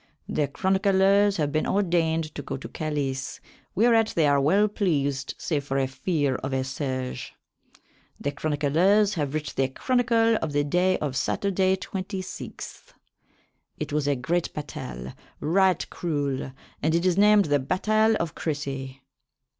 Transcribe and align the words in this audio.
The 0.27 0.47
chronyclers 0.47 1.37
have 1.37 1.51
been 1.51 1.65
ordayned 1.67 2.33
to 2.33 2.41
go 2.41 2.57
to 2.57 2.67
Calys, 2.67 3.39
whereat 3.75 4.13
they 4.15 4.25
are 4.25 4.41
well 4.41 4.67
pleased 4.67 5.35
save 5.37 5.63
for 5.63 5.77
a 5.77 5.85
feare 5.85 6.37
of 6.37 6.53
a 6.53 6.63
siege. 6.63 7.35
The 8.19 8.31
chronyclers 8.31 9.13
have 9.13 9.35
writ 9.35 9.53
the 9.55 9.67
chronycle 9.67 10.37
of 10.37 10.53
the 10.53 10.63
Day 10.63 10.97
of 10.97 11.15
Saturday, 11.15 11.73
August 11.73 11.83
26. 11.91 12.93
It 13.77 13.93
was 13.93 14.07
a 14.07 14.15
great 14.15 14.51
batayle, 14.55 15.13
ryght 15.39 15.89
cruell, 15.89 16.51
and 16.81 16.95
it 16.95 17.05
is 17.05 17.15
named 17.15 17.45
the 17.45 17.59
batayle 17.59 18.15
of 18.15 18.33
Cressey. 18.33 19.01